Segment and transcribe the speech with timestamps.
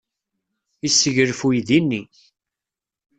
[0.83, 2.01] Yesseglef uydi-nni.